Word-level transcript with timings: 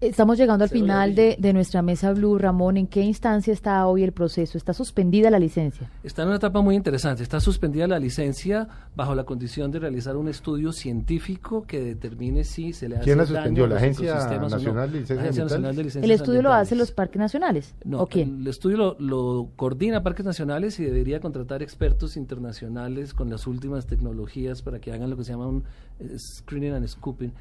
Estamos 0.00 0.38
llegando 0.38 0.62
al 0.62 0.70
final 0.70 1.16
de, 1.16 1.34
de, 1.40 1.52
nuestra 1.52 1.82
mesa 1.82 2.12
Blue. 2.12 2.38
Ramón, 2.38 2.76
¿en 2.76 2.86
qué 2.86 3.00
instancia 3.00 3.52
está 3.52 3.84
hoy 3.88 4.04
el 4.04 4.12
proceso? 4.12 4.56
¿Está 4.56 4.72
suspendida 4.72 5.28
la 5.28 5.40
licencia? 5.40 5.90
Está 6.04 6.22
en 6.22 6.28
una 6.28 6.36
etapa 6.36 6.60
muy 6.60 6.76
interesante. 6.76 7.24
Está 7.24 7.40
suspendida 7.40 7.88
la 7.88 7.98
licencia 7.98 8.68
bajo 8.94 9.16
la 9.16 9.24
condición 9.24 9.72
de 9.72 9.80
realizar 9.80 10.16
un 10.16 10.28
estudio 10.28 10.70
científico 10.70 11.64
que 11.66 11.80
determine 11.80 12.44
si 12.44 12.72
se 12.72 12.88
le 12.88 12.94
hace 12.94 13.06
¿Quién 13.06 13.18
la 13.18 13.26
suspendió? 13.26 13.64
a 13.64 13.68
¿La 13.68 13.76
Agencia 13.78 14.14
Nacional 14.14 14.86
no. 14.86 14.92
de 14.92 15.00
Licencias 15.00 15.16
La 15.16 15.22
Agencia 15.22 15.42
Nacional 15.42 15.74
de? 15.74 15.82
Licencias 15.82 16.04
¿El 16.04 16.10
estudio 16.12 16.42
lo 16.42 16.50
hace 16.50 16.58
Ambientales. 16.74 16.78
los 16.78 16.90
parques 16.92 17.18
nacionales? 17.18 17.74
No, 17.84 18.00
¿O 18.02 18.06
quién? 18.06 18.42
el 18.42 18.46
estudio 18.46 18.76
lo, 18.76 18.96
lo 19.00 19.50
coordina 19.56 20.04
Parques 20.04 20.24
Nacionales 20.24 20.78
y 20.78 20.84
debería 20.84 21.18
contratar 21.18 21.60
expertos 21.60 22.16
internacionales 22.16 23.14
con 23.14 23.30
las 23.30 23.48
últimas 23.48 23.86
tecnologías 23.86 24.62
para 24.62 24.78
que 24.78 24.92
hagan 24.92 25.10
lo 25.10 25.16
que 25.16 25.24
se 25.24 25.32
llama 25.32 25.48
un 25.48 25.64
eh, 25.98 26.16
screening 26.20 26.74
and 26.74 26.86
scooping 26.86 27.32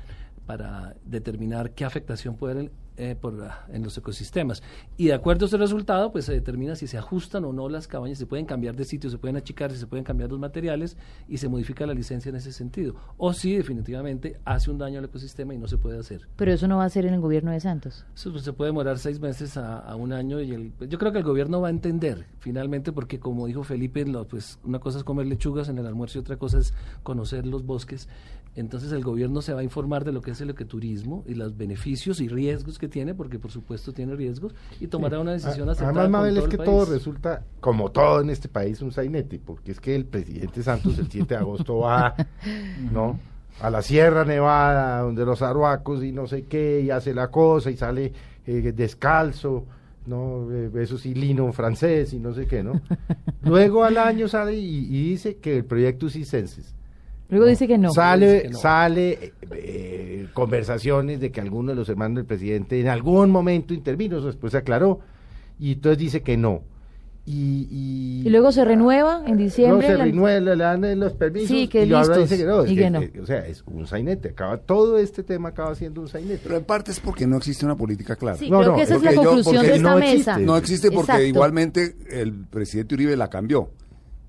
para 0.48 0.96
determinar 1.04 1.72
qué 1.72 1.86
afectación 1.86 2.36
puede 2.38 2.72
eh, 2.98 3.16
por, 3.20 3.42
ah, 3.44 3.66
en 3.72 3.84
los 3.84 3.98
ecosistemas. 3.98 4.64
Y 4.98 5.08
de 5.08 5.14
acuerdo 5.14 5.46
a 5.46 5.48
ese 5.48 5.58
resultado, 5.58 6.12
pues 6.12 6.26
se 6.26 6.34
determina 6.34 6.76
si 6.76 6.88
se 6.88 6.98
ajustan 6.98 7.46
o 7.46 7.54
no 7.54 7.70
las 7.70 7.88
cabañas, 7.88 8.18
se 8.18 8.26
pueden 8.26 8.46
cambiar 8.46 8.76
de 8.76 8.86
sitio, 8.86 9.10
se 9.10 9.18
pueden 9.18 9.38
achicar, 9.38 9.72
si 9.72 9.78
se 9.78 9.88
pueden 9.88 10.04
cambiar 10.04 10.30
los 10.32 10.40
materiales 10.40 10.98
y 11.28 11.38
se 11.38 11.48
modifica 11.48 11.86
la 11.86 11.94
licencia 11.94 12.30
en 12.30 12.36
ese 12.36 12.52
sentido. 12.52 12.96
O 13.18 13.34
si 13.34 13.56
definitivamente 13.56 14.40
hace 14.46 14.72
un 14.72 14.78
daño 14.78 15.00
al 15.00 15.06
ecosistema 15.06 15.54
y 15.54 15.58
no 15.58 15.68
se 15.68 15.78
puede 15.78 16.00
hacer. 16.00 16.28
Pero 16.36 16.52
eso 16.52 16.68
no 16.68 16.78
va 16.78 16.86
a 16.86 16.90
ser 16.90 17.06
en 17.06 17.14
el 17.14 17.22
gobierno 17.22 17.52
de 17.52 17.60
Santos. 17.60 18.06
Eso 18.16 18.32
pues, 18.32 18.44
se 18.44 18.54
puede 18.54 18.70
demorar 18.70 18.98
seis 18.98 19.20
meses 19.20 19.58
a, 19.58 19.80
a 19.80 19.96
un 19.96 20.14
año 20.14 20.42
y 20.42 20.52
el, 20.52 20.74
yo 20.90 20.98
creo 20.98 21.12
que 21.12 21.20
el 21.20 21.24
gobierno 21.24 21.62
va 21.62 21.68
a 21.68 21.72
entender 21.72 22.26
finalmente 22.40 22.92
porque 22.92 23.20
como 23.20 23.48
dijo 23.48 23.64
Felipe, 23.64 24.06
lo, 24.06 24.28
pues 24.28 24.60
una 24.64 24.80
cosa 24.80 24.98
es 24.98 25.04
comer 25.04 25.28
lechugas 25.28 25.70
en 25.70 25.78
el 25.78 25.86
almuerzo 25.86 26.18
y 26.18 26.22
otra 26.22 26.38
cosa 26.38 26.60
es 26.60 26.74
conocer 27.04 27.46
los 27.46 27.66
bosques. 27.66 28.08
Entonces 28.56 28.92
el 28.92 29.04
gobierno 29.04 29.42
se 29.42 29.54
va 29.54 29.60
a 29.60 29.64
informar 29.64 30.04
de 30.04 30.12
lo 30.12 30.22
que 30.22 30.32
es 30.32 30.42
el 30.42 30.50
ecoturismo 30.50 31.24
y 31.28 31.36
los 31.36 31.56
beneficios 31.56 32.20
y 32.22 32.28
riesgos 32.28 32.80
que 32.80 32.87
tiene, 32.88 33.14
porque 33.14 33.40
por 33.40 33.52
supuesto 33.52 33.94
tiene 33.94 34.16
riesgos, 34.16 34.54
y 34.80 34.88
tomará 34.88 35.20
una 35.20 35.34
decisión 35.34 35.70
A- 35.70 35.72
aceptada 35.74 35.92
Además, 36.02 36.10
Mabel, 36.12 36.36
todo 36.36 36.44
es 36.46 36.50
que 36.50 36.58
todo 36.58 36.86
resulta, 36.86 37.44
como 37.60 37.92
todo 37.92 38.22
en 38.22 38.30
este 38.30 38.48
país, 38.50 38.82
un 38.82 38.92
sainete, 38.92 39.40
porque 39.44 39.72
es 39.72 39.80
que 39.80 39.96
el 39.96 40.06
presidente 40.06 40.64
Santos 40.64 40.98
el 41.00 41.10
7 41.10 41.28
de 41.36 41.40
agosto 41.40 41.80
va, 41.80 42.16
¿no? 42.92 43.20
A 43.62 43.70
la 43.70 43.82
Sierra 43.82 44.24
Nevada, 44.24 45.02
donde 45.02 45.26
los 45.26 45.42
arhuacos 45.42 46.04
y 46.04 46.12
no 46.12 46.28
sé 46.28 46.44
qué, 46.44 46.82
y 46.82 46.92
hace 46.92 47.14
la 47.14 47.30
cosa, 47.32 47.72
y 47.72 47.78
sale 47.78 48.14
eh, 48.46 48.72
descalzo, 48.76 49.66
¿no? 50.06 50.48
Eh, 50.52 50.70
eso 50.76 50.98
sí, 50.98 51.14
lino 51.16 51.52
francés 51.54 52.14
y 52.14 52.20
no 52.20 52.34
sé 52.34 52.46
qué, 52.46 52.64
¿no? 52.64 52.80
Luego 53.44 53.84
al 53.84 53.98
año 53.98 54.28
sale 54.28 54.56
y, 54.56 54.86
y 54.86 55.10
dice 55.10 55.38
que 55.38 55.58
el 55.58 55.66
proyecto 55.66 56.10
Cisenses. 56.10 56.74
Luego 57.30 57.46
dice 57.46 57.68
que 57.68 57.78
no. 57.78 57.92
Sale, 57.92 58.44
que 58.44 58.50
no. 58.50 58.58
sale 58.58 59.34
eh, 59.52 60.28
conversaciones 60.34 61.20
de 61.20 61.32
que 61.32 61.42
alguno 61.42 61.72
de 61.72 61.76
los 61.76 61.90
hermanos 61.90 62.16
del 62.18 62.26
presidente 62.26 62.80
en 62.80 62.88
algún 62.88 63.30
momento 63.32 63.74
intervino, 63.74 64.18
eso 64.18 64.28
después 64.28 64.52
se 64.52 64.58
aclaró, 64.58 65.00
y 65.60 65.74
entonces 65.74 65.98
dice 65.98 66.22
que 66.22 66.38
no. 66.38 66.62
Y, 67.30 67.68
y, 67.70 68.22
Y 68.26 68.30
luego 68.30 68.54
se 68.54 68.64
renueva 68.64 69.22
en 69.26 69.34
no, 69.34 69.38
diciembre. 69.38 69.86
se 69.88 69.98
la- 69.98 70.06
renueva, 70.06 70.40
le 70.40 70.56
dan 70.56 70.98
los 70.98 71.12
permisos 71.12 71.50
Sí, 71.50 71.68
que 71.68 71.84
y 71.86 71.92
ahora 71.92 72.08
listos, 72.18 72.30
dice 72.30 72.38
que 72.38 72.46
no. 72.48 72.62
es 72.64 72.72
y 72.72 72.76
que, 72.76 72.82
que 72.84 72.90
no. 72.90 73.02
o 73.22 73.26
sea, 73.26 73.46
es 73.46 73.64
un 73.68 73.86
sainete, 73.86 74.30
acaba, 74.30 74.56
todo 74.60 74.98
este 74.98 75.24
tema 75.24 75.50
acaba 75.50 75.76
siendo 75.76 76.00
un 76.00 76.08
sainete. 76.08 76.40
Pero 76.44 76.56
en 76.56 76.64
parte 76.64 76.92
es 76.92 77.02
porque 77.02 77.28
no 77.28 77.36
existe 77.36 77.66
una 77.66 77.76
política 77.76 78.16
clara. 78.16 78.38
Sí, 78.38 78.50
No, 78.50 78.60
creo 78.60 78.72
no, 78.72 78.78
que 78.78 78.84
esa 78.84 78.96
es 78.96 79.02
la 79.04 79.10
porque 79.12 79.16
yo- 79.26 79.30
conclusión 79.32 79.56
porque 79.56 79.68
de 79.72 79.76
esta 79.76 79.90
no 79.92 79.98
mesa. 80.00 80.14
existe. 80.14 80.42
No 80.46 80.56
existe 80.58 80.88
porque 80.92 81.12
Exacto. 81.12 81.26
igualmente 81.28 81.96
el 82.12 82.34
presidente 82.34 82.96
Uribe 82.96 83.18
la 83.18 83.30
cambió. 83.30 83.72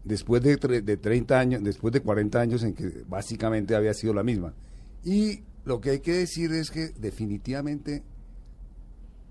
Después 0.09 0.43
de, 0.43 0.59
tre- 0.59 0.83
de 0.83 0.97
30 0.97 1.39
años, 1.39 1.63
después 1.63 1.93
de 1.93 2.01
40 2.01 2.41
años 2.41 2.63
en 2.63 2.73
que 2.75 3.05
básicamente 3.07 3.75
había 3.77 3.93
sido 3.93 4.15
la 4.15 4.23
misma. 4.23 4.55
Y 5.05 5.43
lo 5.65 5.81
que 5.83 5.91
hay 5.91 6.01
que 6.01 6.13
decir 6.15 6.51
es 6.53 6.71
que 6.71 6.89
definitivamente 6.99 8.03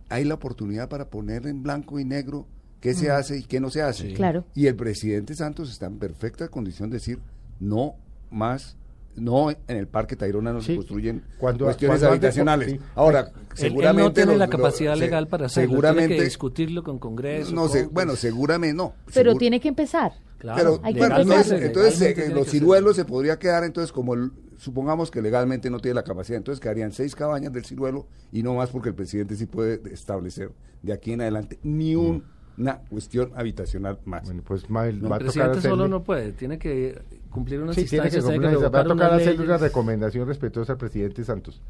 hay 0.10 0.24
la 0.24 0.36
oportunidad 0.36 0.88
para 0.88 1.10
poner 1.10 1.48
en 1.48 1.64
blanco 1.64 2.00
y 2.00 2.06
negro 2.06 2.46
qué 2.80 2.94
se 2.94 3.10
hace 3.10 3.40
y 3.40 3.44
qué 3.44 3.60
no 3.60 3.70
se 3.70 3.82
hace. 3.82 4.14
Claro. 4.14 4.46
Y 4.54 4.68
el 4.68 4.76
presidente 4.76 5.34
Santos 5.36 5.72
está 5.72 5.88
en 5.88 5.98
perfecta 5.98 6.48
condición 6.48 6.90
de 6.90 6.98
decir 6.98 7.20
no 7.60 7.96
más, 8.30 8.78
no 9.16 9.50
en 9.50 9.58
el 9.68 9.88
Parque 9.88 10.16
Tayrona 10.16 10.54
no 10.54 10.62
Sí. 10.62 10.68
se 10.68 10.76
construyen 10.76 11.24
Cuando- 11.40 11.66
cuestiones 11.66 12.00
cuando 12.00 12.14
antes- 12.14 12.28
habitacionales. 12.38 12.72
sí. 12.72 12.80
Ahora, 12.94 13.20
Él- 13.22 13.26
él, 13.36 13.58
seguramente 13.58 14.04
no 14.04 14.14
tiene 14.14 14.32
los- 14.34 14.40
la 14.40 14.46
los- 14.46 14.56
capacidad 14.56 14.94
se- 14.94 15.00
legal 15.00 15.28
para 15.28 15.48
hacerlo, 15.48 15.70
seguramente 15.72 16.08
tiene 16.10 16.20
que 16.20 16.26
discutirlo 16.26 16.84
con 16.84 17.00
Congreso. 17.00 17.52
no 17.56 17.68
sé, 17.68 17.86
con- 17.86 17.94
bueno, 17.96 18.16
seguramente 18.16 18.76
no. 18.78 18.94
Pero 19.08 19.14
Seguro- 19.32 19.40
tiene 19.40 19.60
que 19.60 19.70
empezar. 19.70 20.14
Claro, 20.38 20.80
pero 20.84 20.94
bueno, 21.00 21.18
entonces, 21.20 21.62
entonces, 21.62 22.02
eh, 22.02 22.14
tiene 22.14 22.36
los 22.36 22.48
ciruelos 22.50 22.96
se 22.96 23.06
podría 23.06 23.40
quedar 23.40 23.64
entonces 23.64 23.92
como 23.92 24.14
el- 24.14 24.32
supongamos 24.58 25.10
que 25.12 25.22
legalmente 25.22 25.70
no 25.70 25.80
tiene 25.80 25.96
la 25.96 26.04
capacidad, 26.04 26.38
entonces 26.38 26.60
quedarían 26.60 26.92
seis 26.92 27.16
cabañas 27.16 27.52
del 27.54 27.66
ciruelo 27.66 28.08
y 28.32 28.44
no 28.44 28.54
más 28.56 28.70
porque 28.70 28.90
el 28.90 28.96
presidente 28.96 29.36
sí 29.36 29.46
puede 29.48 29.82
establecer 29.94 30.52
de 30.84 30.94
aquí 30.94 31.14
en 31.14 31.22
adelante 31.22 31.60
ni 31.64 31.96
un- 31.96 32.24
una 32.58 32.80
cuestión 32.90 33.32
habitacional 33.36 34.00
más. 34.06 34.24
Bueno, 34.26 34.42
pues 34.46 34.68
Mabel, 34.70 35.02
No, 35.02 35.10
va 35.10 35.18
el 35.18 35.24
a 35.24 35.26
tocar 35.26 35.34
presidente 35.52 35.62
solo 35.62 35.84
hacerle- 35.84 35.90
no 35.90 36.04
puede, 36.04 36.32
tiene 36.34 36.58
que 36.58 37.02
cumplir 37.30 37.62
unas 37.62 37.76
Sí, 37.76 37.86
tiene 37.86 38.10
que 38.10 38.18
instancias, 38.18 38.26
tiene 38.26 38.40
que 38.48 38.54
cumplir, 38.56 38.76
va 38.76 38.80
a 38.80 38.84
tocar 38.84 39.14
hacerle 39.14 39.44
una 39.46 39.58
recomendación 39.58 40.28
respetuosa 40.28 40.74
al 40.74 40.78
presidente 40.80 41.24
Santos. 41.24 41.62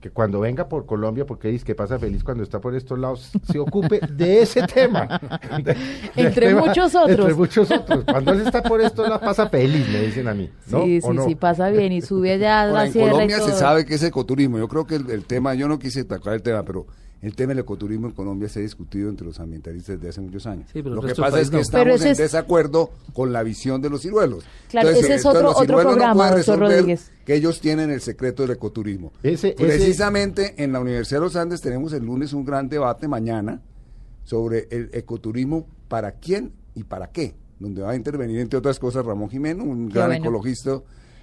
Que 0.00 0.08
cuando 0.10 0.40
venga 0.40 0.66
por 0.66 0.86
Colombia, 0.86 1.26
porque 1.26 1.48
dice 1.48 1.62
que 1.64 1.74
pasa 1.74 1.98
feliz 1.98 2.24
cuando 2.24 2.42
está 2.42 2.58
por 2.58 2.74
estos 2.74 2.98
lados, 2.98 3.30
se 3.44 3.58
ocupe 3.58 4.00
de 4.10 4.40
ese 4.42 4.62
tema. 4.62 5.20
De- 5.62 5.76
Entre 6.16 6.54
muchos 6.54 6.94
otros. 6.94 7.18
Entre 7.18 7.34
muchos 7.34 7.70
otros. 7.70 8.04
Cuando 8.04 8.32
él 8.32 8.40
está 8.40 8.62
por 8.62 8.80
estos 8.80 9.06
lados, 9.06 9.20
pasa 9.22 9.48
feliz, 9.50 9.86
me 9.92 10.00
dicen 10.00 10.26
a 10.28 10.32
mí. 10.32 10.48
¿no? 10.68 10.84
Sí, 10.84 11.00
¿O 11.02 11.10
sí, 11.10 11.16
no? 11.16 11.24
sí, 11.26 11.34
pasa 11.34 11.68
bien 11.68 11.92
y 11.92 12.00
sube 12.00 12.32
allá 12.32 12.60
a 12.60 12.62
Ahora, 12.62 12.72
la 12.72 12.86
en 12.86 12.90
y 12.90 12.94
Colombia 13.10 13.36
se 13.40 13.50
todo. 13.50 13.58
sabe 13.58 13.84
que 13.84 13.94
es 13.96 14.02
ecoturismo. 14.02 14.56
Yo 14.58 14.68
creo 14.68 14.86
que 14.86 14.94
el, 14.94 15.10
el 15.10 15.24
tema, 15.26 15.52
yo 15.54 15.68
no 15.68 15.78
quise 15.78 16.02
tocar 16.04 16.32
el 16.32 16.42
tema, 16.42 16.62
pero 16.64 16.86
el 17.22 17.34
tema 17.36 17.50
del 17.50 17.58
ecoturismo 17.60 18.06
en 18.06 18.12
Colombia 18.14 18.48
se 18.48 18.60
ha 18.60 18.62
discutido 18.62 19.10
entre 19.10 19.26
los 19.26 19.38
ambientalistas 19.40 19.96
desde 19.96 20.08
hace 20.08 20.20
muchos 20.22 20.46
años. 20.46 20.70
Sí, 20.72 20.80
Lo 20.82 21.02
que 21.02 21.14
pasa 21.14 21.38
es 21.40 21.50
que 21.50 21.56
no. 21.56 21.62
estamos 21.62 22.00
en 22.02 22.08
es- 22.12 22.18
desacuerdo 22.18 22.90
con 23.12 23.32
la 23.32 23.42
visión 23.42 23.82
de 23.82 23.90
los 23.90 24.00
ciruelos. 24.02 24.44
Claro, 24.70 24.88
ese 24.88 25.00
es 25.00 25.04
entonces 25.04 25.26
otro- 25.26 25.42
los 25.42 25.52
otro 25.52 25.64
ciruelos 25.66 25.84
no 25.84 25.96
programa, 25.98 26.14
pueden 26.14 26.34
doctor 26.36 26.54
resolver 26.58 26.78
Rodríguez. 26.78 27.10
Que 27.26 27.34
ellos 27.34 27.60
tienen 27.60 27.90
el 27.90 28.00
secreto 28.00 28.42
del 28.42 28.52
ecoturismo. 28.52 29.12
Ese- 29.22 29.48
ese- 29.48 29.54
Precisamente 29.54 30.62
en 30.62 30.72
la 30.72 30.80
Universidad 30.80 31.20
de 31.20 31.24
los 31.26 31.36
Andes 31.36 31.60
tenemos 31.60 31.92
el 31.92 32.04
lunes 32.04 32.32
un 32.32 32.44
gran 32.44 32.68
debate 32.68 33.06
mañana 33.06 33.60
sobre 34.24 34.66
el 34.70 34.90
ecoturismo 34.92 35.66
para 35.88 36.12
quién 36.12 36.52
y 36.74 36.84
para 36.84 37.10
qué, 37.10 37.34
donde 37.58 37.82
va 37.82 37.90
a 37.90 37.96
intervenir 37.96 38.38
entre 38.40 38.58
otras 38.58 38.78
cosas 38.78 39.04
Ramón 39.04 39.28
Jimeno, 39.28 39.64
un 39.64 39.88
Qué 39.88 39.94
gran 39.94 40.08
bueno. 40.08 40.24
ecologista, 40.24 40.80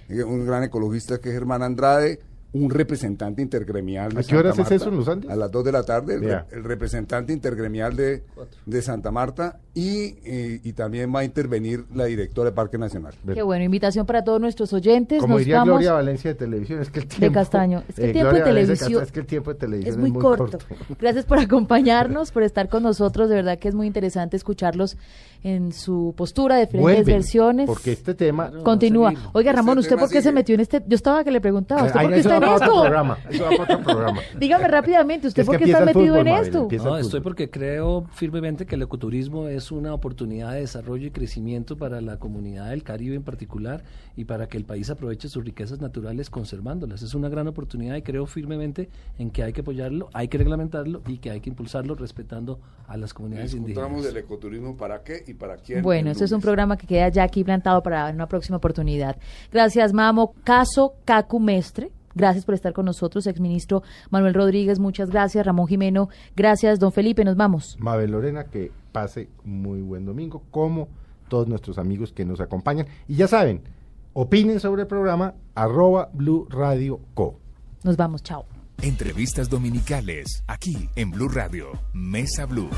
eh, 0.08 0.22
un 0.22 0.46
gran 0.46 0.62
ecologista 0.62 1.18
que 1.18 1.30
es 1.30 1.34
Germán 1.34 1.62
Andrade, 1.62 2.20
un 2.52 2.70
representante 2.70 3.42
intergremial 3.42 4.12
de 4.12 4.20
¿A 4.20 4.22
qué 4.22 4.36
horas 4.36 4.56
Santa 4.56 4.74
es 4.74 4.80
eso 4.80 4.90
en 4.90 4.96
los 4.96 5.08
Andes? 5.08 5.30
A 5.30 5.36
las 5.36 5.50
2 5.50 5.64
de 5.64 5.72
la 5.72 5.82
tarde, 5.82 6.44
el, 6.50 6.64
representante 6.64 7.32
intergremial 7.32 7.94
de, 7.94 8.22
de 8.64 8.82
Santa 8.82 9.10
Marta 9.10 9.60
y, 9.74 10.16
eh, 10.24 10.60
y 10.64 10.72
también 10.72 11.14
va 11.14 11.20
a 11.20 11.24
intervenir 11.24 11.84
la 11.94 12.06
directora 12.06 12.50
de 12.50 12.56
Parque 12.56 12.78
Nacional. 12.78 13.14
Qué 13.32 13.42
bueno, 13.42 13.64
invitación 13.64 14.06
para 14.06 14.24
todos 14.24 14.40
nuestros 14.40 14.72
oyentes. 14.72 15.20
Como 15.20 15.34
Nos 15.34 15.40
diría 15.40 15.58
vamos. 15.58 15.74
Gloria 15.74 15.92
Valencia 15.92 16.30
de 16.30 16.34
televisión, 16.36 16.80
es 16.80 16.90
que 16.90 17.00
el 17.00 17.06
tiempo... 17.06 17.34
Castaño. 17.34 17.82
Es 17.86 17.96
que 17.96 18.06
el 18.06 18.12
tiempo 18.12 18.30
Gloria 18.30 18.44
de 18.44 18.50
televisión 18.50 18.76
Castaño, 18.78 19.00
es 19.00 19.12
que 19.12 19.20
el 19.20 19.26
tiempo 19.26 19.52
de 19.52 19.58
televisión 19.60 19.94
es 19.94 20.10
muy, 20.10 20.12
corto. 20.12 20.58
Gracias 20.98 21.26
por 21.26 21.38
acompañarnos, 21.38 22.32
por 22.32 22.42
estar 22.42 22.68
con 22.70 22.82
nosotros. 22.82 23.28
De 23.28 23.34
verdad 23.34 23.58
que 23.58 23.68
es 23.68 23.74
muy 23.74 23.86
interesante 23.86 24.36
escucharlos 24.36 24.96
en 25.44 25.72
su 25.72 26.14
postura, 26.16 26.56
diferentes 26.56 26.80
Vuelven, 26.80 27.04
versiones. 27.04 27.66
porque 27.66 27.92
este 27.92 28.14
tema... 28.14 28.50
Continúa. 28.64 29.10
Oiga, 29.32 29.50
Este 29.50 29.52
Ramón, 29.52 29.78
¿usted 29.78 29.96
por 29.96 30.08
qué 30.08 30.22
se 30.22 30.32
metió 30.32 30.54
en 30.54 30.62
este? 30.62 30.82
Yo 30.86 30.96
estaba 30.96 31.22
que 31.22 31.30
le 31.30 31.40
preguntaba, 31.40 31.84
¿usted 31.84 31.98
Ay, 31.98 32.06
por 32.06 32.14
qué 32.14 32.20
está 32.20 32.37
va 32.40 32.58
para 32.58 32.70
otro 32.70 32.82
programa, 32.82 33.18
eso 33.28 33.44
va 33.44 33.50
para 33.50 33.62
otro 33.62 33.82
programa. 33.82 34.20
Dígame 34.38 34.68
rápidamente, 34.68 35.28
¿usted 35.28 35.42
Es 35.42 35.46
por 35.46 35.58
qué 35.58 35.64
está 35.64 35.84
metido 35.84 36.14
fútbol, 36.14 36.26
en 36.26 36.32
Mabel, 36.34 36.46
esto? 36.46 36.68
No, 36.84 36.96
estoy 36.98 37.20
porque 37.20 37.50
creo 37.50 38.06
firmemente 38.12 38.66
que 38.66 38.74
el 38.74 38.82
ecoturismo 38.82 39.48
es 39.48 39.70
una 39.70 39.94
oportunidad 39.94 40.52
de 40.52 40.60
desarrollo 40.60 41.06
y 41.06 41.10
crecimiento 41.10 41.76
para 41.76 42.00
la 42.00 42.18
comunidad 42.18 42.70
del 42.70 42.82
Caribe 42.82 43.16
en 43.16 43.22
particular 43.22 43.82
y 44.16 44.24
para 44.24 44.48
que 44.48 44.56
el 44.56 44.64
país 44.64 44.90
aproveche 44.90 45.28
sus 45.28 45.44
riquezas 45.44 45.80
naturales 45.80 46.30
conservándolas. 46.30 47.02
Es 47.02 47.14
una 47.14 47.28
gran 47.28 47.46
oportunidad 47.48 47.96
y 47.96 48.02
creo 48.02 48.26
firmemente 48.26 48.88
en 49.18 49.30
que 49.30 49.42
hay 49.42 49.52
que 49.52 49.60
apoyarlo, 49.60 50.08
hay 50.12 50.28
que 50.28 50.38
reglamentarlo 50.38 51.02
y 51.06 51.18
que 51.18 51.30
hay 51.30 51.40
que 51.40 51.50
impulsarlo 51.50 51.94
respetando 51.94 52.60
a 52.86 52.96
las 52.96 53.14
comunidades 53.14 53.54
indígenas. 53.54 54.02
del 54.02 54.16
ecoturismo 54.16 54.76
para 54.76 55.02
qué 55.02 55.22
y 55.26 55.34
para 55.34 55.56
quién. 55.56 55.82
Bueno, 55.82 56.10
este 56.10 56.24
es 56.24 56.32
un 56.32 56.40
programa 56.40 56.76
que 56.76 56.86
queda 56.86 57.08
ya 57.08 57.22
aquí 57.22 57.44
plantado 57.44 57.82
para 57.82 58.10
una 58.10 58.26
próxima 58.26 58.56
oportunidad. 58.56 59.16
Gracias, 59.52 59.92
Mamo. 59.92 60.34
Caso 60.44 60.94
Cacu 61.04 61.38
Mestre. 61.40 61.90
Gracias 62.18 62.44
por 62.44 62.54
estar 62.54 62.72
con 62.72 62.84
nosotros, 62.84 63.28
exministro 63.28 63.82
Manuel 64.10 64.34
Rodríguez, 64.34 64.80
muchas 64.80 65.08
gracias. 65.08 65.46
Ramón 65.46 65.68
Jimeno, 65.68 66.08
gracias. 66.34 66.80
Don 66.80 66.90
Felipe, 66.92 67.24
nos 67.24 67.36
vamos. 67.36 67.76
Mabel 67.78 68.10
Lorena, 68.10 68.44
que 68.44 68.72
pase 68.90 69.28
muy 69.44 69.80
buen 69.80 70.04
domingo, 70.04 70.42
como 70.50 70.88
todos 71.28 71.46
nuestros 71.46 71.78
amigos 71.78 72.12
que 72.12 72.24
nos 72.24 72.40
acompañan. 72.40 72.86
Y 73.06 73.14
ya 73.14 73.28
saben, 73.28 73.62
opinen 74.14 74.58
sobre 74.58 74.82
el 74.82 74.88
programa 74.88 75.34
arroba 75.54 76.10
Blue 76.12 76.48
Radio 76.50 77.00
Co. 77.14 77.38
Nos 77.84 77.96
vamos, 77.96 78.22
chao. 78.24 78.46
Entrevistas 78.82 79.48
dominicales, 79.48 80.42
aquí 80.48 80.88
en 80.96 81.12
Blue 81.12 81.28
Radio, 81.28 81.72
Mesa 81.92 82.46
Blue. 82.46 82.68